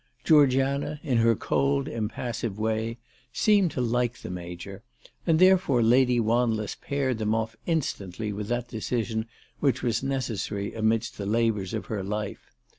Georgiana, 0.23 0.99
in 1.03 1.19
her 1.19 1.35
cold, 1.35 1.87
impassive 1.87 2.57
way, 2.57 2.97
seemed 3.31 3.69
to 3.69 3.81
like 3.81 4.17
the 4.17 4.31
Major, 4.31 4.81
and 5.27 5.37
therefore 5.37 5.83
Lady 5.83 6.19
"Wanless 6.19 6.73
paired 6.73 7.19
them 7.19 7.35
off 7.35 7.55
instantly 7.67 8.33
with 8.33 8.47
that 8.47 8.67
decision 8.67 9.27
which 9.59 9.83
was 9.83 10.01
necessary 10.01 10.73
amidst 10.73 11.19
the 11.19 11.27
labours 11.27 11.75
of 11.75 11.85
her 11.85 12.03
life. 12.03 12.49